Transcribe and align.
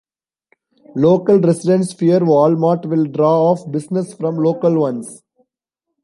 Local 0.95 1.39
residents 1.39 1.93
fear 1.93 2.21
WalMart 2.21 2.87
will 2.87 3.05
draw 3.05 3.51
off 3.51 3.69
business 3.71 4.15
from 4.15 4.37
local 4.37 4.79
ones. 4.79 5.21